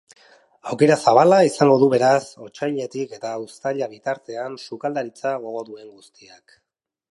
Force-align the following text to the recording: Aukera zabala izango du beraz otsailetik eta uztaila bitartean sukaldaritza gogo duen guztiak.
Aukera 0.69 0.95
zabala 1.09 1.37
izango 1.49 1.75
du 1.83 1.89
beraz 1.91 2.23
otsailetik 2.47 3.13
eta 3.19 3.35
uztaila 3.43 3.91
bitartean 3.93 4.59
sukaldaritza 4.69 5.37
gogo 5.47 5.65
duen 5.71 5.97
guztiak. 6.03 6.61